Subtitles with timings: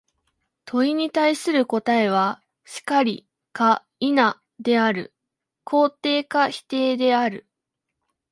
[0.65, 4.15] 問に対する答は、「然り」か「否」
[4.59, 5.13] である、
[5.63, 7.45] 肯定か否定である。